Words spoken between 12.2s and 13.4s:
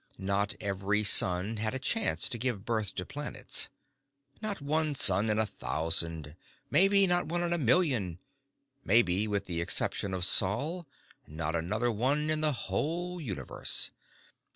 in the whole